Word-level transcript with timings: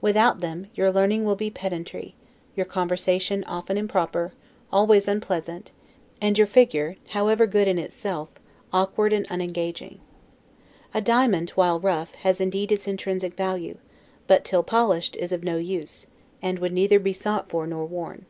Without 0.00 0.40
them, 0.40 0.66
your 0.74 0.90
learning 0.90 1.24
will 1.24 1.36
be 1.36 1.48
pedantry, 1.48 2.16
your 2.56 2.66
conversation 2.66 3.44
often 3.44 3.78
improper, 3.78 4.32
always 4.72 5.06
unpleasant, 5.06 5.70
and 6.20 6.36
your 6.36 6.46
figure, 6.48 6.96
however 7.10 7.46
good 7.46 7.68
in 7.68 7.78
itself, 7.78 8.30
awkward 8.72 9.12
and 9.12 9.28
unengaging. 9.30 10.00
A 10.92 11.00
diamond, 11.00 11.50
while 11.50 11.78
rough, 11.78 12.16
has 12.16 12.40
indeed 12.40 12.72
its 12.72 12.88
intrinsic 12.88 13.34
value; 13.36 13.76
but, 14.26 14.42
till 14.42 14.64
polished, 14.64 15.14
is 15.18 15.30
of 15.30 15.44
no 15.44 15.56
use, 15.56 16.08
and 16.42 16.58
would 16.58 16.72
neither 16.72 16.98
be 16.98 17.12
sought 17.12 17.48
for 17.48 17.64
nor 17.64 17.86
worn. 17.86 18.26